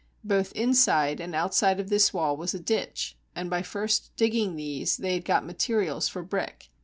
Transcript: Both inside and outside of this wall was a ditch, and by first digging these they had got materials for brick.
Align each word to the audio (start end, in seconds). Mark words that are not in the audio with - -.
Both 0.23 0.51
inside 0.53 1.19
and 1.19 1.35
outside 1.35 1.79
of 1.79 1.89
this 1.89 2.11
wall 2.11 2.35
was 2.35 2.55
a 2.55 2.59
ditch, 2.59 3.15
and 3.35 3.51
by 3.51 3.61
first 3.61 4.11
digging 4.15 4.55
these 4.55 4.97
they 4.97 5.13
had 5.13 5.25
got 5.25 5.45
materials 5.45 6.07
for 6.09 6.23
brick. 6.23 6.71